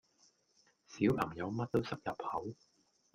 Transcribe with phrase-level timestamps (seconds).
[0.87, 2.55] 小朋友乜都塞入口